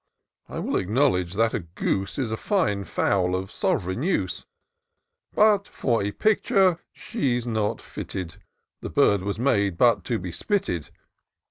I 0.49 0.57
will 0.57 0.77
acknowledge 0.77 1.33
that 1.35 1.53
a 1.53 1.59
goose 1.59 2.17
Is 2.17 2.31
a 2.31 2.35
fine 2.35 2.85
fowl, 2.85 3.35
of 3.35 3.51
sov'reign 3.51 4.01
use: 4.01 4.47
But 5.35 5.67
for 5.67 6.01
a 6.01 6.11
picture 6.11 6.79
she's 6.91 7.45
not 7.45 7.79
fitted— 7.79 8.37
The 8.81 8.89
bird 8.89 9.21
was 9.21 9.37
made 9.37 9.77
but 9.77 10.03
to 10.05 10.17
be 10.17 10.31
spitted. 10.31 10.89